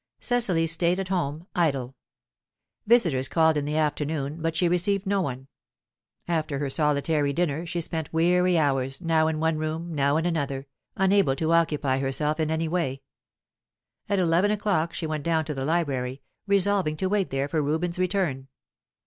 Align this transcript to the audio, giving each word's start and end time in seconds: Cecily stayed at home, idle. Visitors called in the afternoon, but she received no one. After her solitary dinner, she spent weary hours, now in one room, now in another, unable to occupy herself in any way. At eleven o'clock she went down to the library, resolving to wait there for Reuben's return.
Cecily 0.19 0.65
stayed 0.65 0.99
at 0.99 1.09
home, 1.09 1.45
idle. 1.53 1.95
Visitors 2.87 3.27
called 3.27 3.55
in 3.55 3.65
the 3.65 3.77
afternoon, 3.77 4.41
but 4.41 4.55
she 4.55 4.67
received 4.67 5.05
no 5.05 5.21
one. 5.21 5.47
After 6.27 6.57
her 6.57 6.71
solitary 6.71 7.33
dinner, 7.33 7.67
she 7.67 7.81
spent 7.81 8.11
weary 8.11 8.57
hours, 8.57 8.99
now 8.99 9.27
in 9.27 9.39
one 9.39 9.59
room, 9.59 9.93
now 9.93 10.17
in 10.17 10.25
another, 10.25 10.65
unable 10.95 11.35
to 11.35 11.53
occupy 11.53 11.99
herself 11.99 12.39
in 12.39 12.49
any 12.49 12.67
way. 12.67 13.03
At 14.09 14.17
eleven 14.17 14.49
o'clock 14.49 14.91
she 14.91 15.05
went 15.05 15.23
down 15.23 15.45
to 15.45 15.53
the 15.53 15.65
library, 15.65 16.23
resolving 16.47 16.97
to 16.97 17.07
wait 17.07 17.29
there 17.29 17.47
for 17.47 17.61
Reuben's 17.61 17.99
return. 17.99 18.47